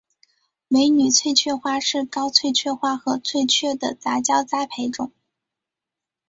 [0.67, 5.11] 美女翠雀花是高翠雀花和翠雀的杂交栽培种。